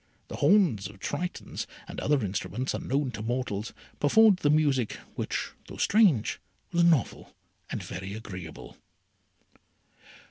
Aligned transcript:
The 0.29 0.37
horns 0.37 0.87
of 0.87 0.97
Tritons, 0.97 1.67
and 1.87 1.99
other 1.99 2.25
instruments 2.25 2.73
unknown 2.73 3.11
to 3.11 3.21
mortals, 3.21 3.71
performed 3.99 4.37
the 4.37 4.49
music, 4.49 4.93
which, 5.13 5.51
though 5.67 5.77
strange, 5.77 6.39
was 6.71 6.83
novel 6.83 7.35
and 7.69 7.83
very 7.83 8.15
agreeable. 8.15 8.77